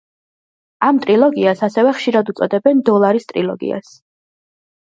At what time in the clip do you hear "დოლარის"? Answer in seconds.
2.91-3.31